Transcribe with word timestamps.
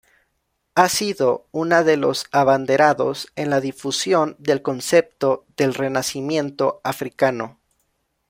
Ha 0.73 0.89
sido 0.89 1.45
una 1.51 1.83
de 1.83 1.95
los 1.95 2.25
abanderados 2.31 3.27
en 3.35 3.51
la 3.51 3.61
difusión 3.61 4.35
del 4.39 4.63
concepto 4.63 5.45
del 5.57 5.75
Renacimiento 5.75 6.81
Africano. 6.83 7.59